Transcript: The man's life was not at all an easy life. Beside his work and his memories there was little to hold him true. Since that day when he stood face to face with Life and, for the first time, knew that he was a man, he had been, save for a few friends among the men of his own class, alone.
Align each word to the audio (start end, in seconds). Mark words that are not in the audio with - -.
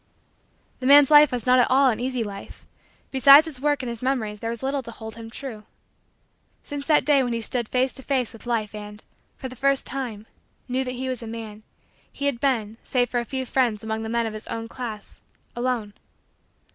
The 0.79 0.87
man's 0.87 1.11
life 1.11 1.31
was 1.31 1.45
not 1.45 1.59
at 1.59 1.69
all 1.69 1.91
an 1.91 1.99
easy 1.99 2.23
life. 2.23 2.65
Beside 3.11 3.45
his 3.45 3.61
work 3.61 3.83
and 3.83 3.87
his 3.87 4.01
memories 4.01 4.39
there 4.39 4.49
was 4.49 4.63
little 4.63 4.81
to 4.81 4.89
hold 4.89 5.13
him 5.15 5.29
true. 5.29 5.63
Since 6.63 6.87
that 6.87 7.05
day 7.05 7.21
when 7.21 7.33
he 7.33 7.41
stood 7.41 7.69
face 7.69 7.93
to 7.93 8.01
face 8.01 8.33
with 8.33 8.47
Life 8.47 8.73
and, 8.73 9.05
for 9.37 9.47
the 9.47 9.55
first 9.55 9.85
time, 9.85 10.25
knew 10.67 10.83
that 10.83 10.95
he 10.95 11.07
was 11.07 11.21
a 11.21 11.27
man, 11.27 11.61
he 12.11 12.25
had 12.25 12.39
been, 12.39 12.77
save 12.83 13.11
for 13.11 13.19
a 13.19 13.25
few 13.25 13.45
friends 13.45 13.83
among 13.83 14.01
the 14.01 14.09
men 14.09 14.25
of 14.25 14.33
his 14.33 14.47
own 14.47 14.67
class, 14.67 15.21
alone. 15.55 15.93